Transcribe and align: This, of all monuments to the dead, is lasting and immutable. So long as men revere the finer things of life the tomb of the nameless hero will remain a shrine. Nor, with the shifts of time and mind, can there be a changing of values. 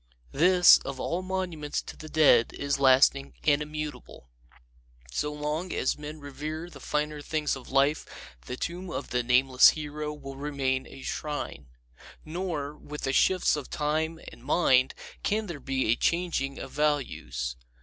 This, 0.31 0.79
of 0.79 0.99
all 0.99 1.21
monuments 1.21 1.79
to 1.83 1.95
the 1.95 2.09
dead, 2.09 2.53
is 2.53 2.79
lasting 2.79 3.35
and 3.43 3.61
immutable. 3.61 4.31
So 5.11 5.31
long 5.31 5.71
as 5.71 5.95
men 5.95 6.19
revere 6.19 6.71
the 6.71 6.79
finer 6.79 7.21
things 7.21 7.55
of 7.55 7.69
life 7.69 8.03
the 8.47 8.57
tomb 8.57 8.89
of 8.89 9.11
the 9.11 9.21
nameless 9.21 9.69
hero 9.77 10.11
will 10.11 10.37
remain 10.37 10.87
a 10.87 11.03
shrine. 11.03 11.67
Nor, 12.25 12.73
with 12.75 13.01
the 13.03 13.13
shifts 13.13 13.55
of 13.55 13.69
time 13.69 14.19
and 14.31 14.43
mind, 14.43 14.95
can 15.21 15.45
there 15.45 15.59
be 15.59 15.91
a 15.91 15.95
changing 15.95 16.57
of 16.57 16.71
values. 16.71 17.55